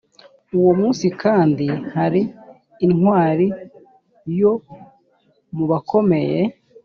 [0.57, 2.21] uwo munsi kandi hari
[2.85, 3.47] intwari
[4.39, 4.53] yo
[5.55, 6.39] mu bakomeye